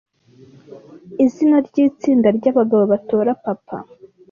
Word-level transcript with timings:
Izina 1.25 1.57
ryitsinda 1.67 2.27
ryabagabo 2.37 2.83
batora 2.93 3.29
Papa 3.43 3.77